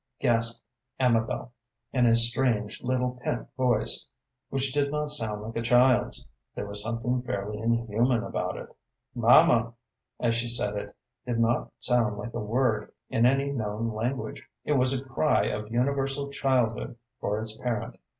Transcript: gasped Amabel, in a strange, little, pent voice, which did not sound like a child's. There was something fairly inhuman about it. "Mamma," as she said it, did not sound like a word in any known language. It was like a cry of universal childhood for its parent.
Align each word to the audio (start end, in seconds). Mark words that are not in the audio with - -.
gasped 0.19 0.65
Amabel, 0.99 1.51
in 1.93 2.07
a 2.07 2.15
strange, 2.15 2.81
little, 2.81 3.19
pent 3.23 3.47
voice, 3.55 4.07
which 4.49 4.73
did 4.73 4.89
not 4.91 5.11
sound 5.11 5.43
like 5.43 5.55
a 5.55 5.61
child's. 5.61 6.25
There 6.55 6.65
was 6.65 6.81
something 6.81 7.21
fairly 7.21 7.59
inhuman 7.59 8.23
about 8.23 8.57
it. 8.57 8.75
"Mamma," 9.13 9.73
as 10.19 10.33
she 10.33 10.47
said 10.47 10.75
it, 10.75 10.95
did 11.27 11.39
not 11.39 11.71
sound 11.77 12.17
like 12.17 12.33
a 12.33 12.39
word 12.39 12.91
in 13.11 13.27
any 13.27 13.51
known 13.51 13.93
language. 13.93 14.41
It 14.65 14.73
was 14.73 14.91
like 14.95 15.05
a 15.05 15.09
cry 15.13 15.43
of 15.49 15.69
universal 15.71 16.31
childhood 16.31 16.97
for 17.19 17.39
its 17.39 17.55
parent. 17.57 17.99